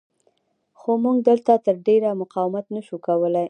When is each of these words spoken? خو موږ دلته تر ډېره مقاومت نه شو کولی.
خو 0.79 0.91
موږ 1.03 1.17
دلته 1.29 1.51
تر 1.65 1.75
ډېره 1.87 2.09
مقاومت 2.21 2.65
نه 2.75 2.81
شو 2.87 2.97
کولی. 3.07 3.39